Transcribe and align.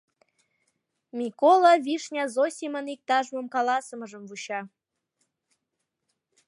Микола 1.17 1.73
Вишня 1.85 2.25
Зосимын 2.33 2.85
иктаж-мом 2.93 3.47
каласымыжым 3.55 4.23
вуча. 4.29 4.61